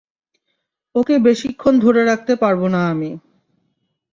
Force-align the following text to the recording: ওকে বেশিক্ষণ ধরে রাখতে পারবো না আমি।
ওকে 0.95 1.15
বেশিক্ষণ 1.19 1.73
ধরে 1.79 2.01
রাখতে 2.05 2.33
পারবো 2.35 2.65
না 2.67 2.81
আমি। 2.91 3.11